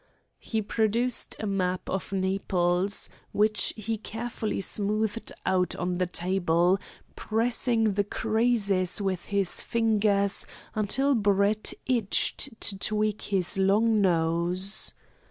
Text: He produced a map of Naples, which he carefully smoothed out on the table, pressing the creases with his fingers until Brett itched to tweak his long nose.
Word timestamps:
He 0.39 0.63
produced 0.63 1.35
a 1.39 1.45
map 1.45 1.87
of 1.87 2.11
Naples, 2.11 3.07
which 3.33 3.71
he 3.77 3.99
carefully 3.99 4.59
smoothed 4.59 5.31
out 5.45 5.75
on 5.75 5.99
the 5.99 6.07
table, 6.07 6.79
pressing 7.15 7.93
the 7.93 8.03
creases 8.03 8.99
with 8.99 9.25
his 9.25 9.61
fingers 9.61 10.47
until 10.73 11.13
Brett 11.13 11.73
itched 11.85 12.59
to 12.61 12.79
tweak 12.79 13.21
his 13.21 13.59
long 13.59 14.01
nose. 14.01 14.95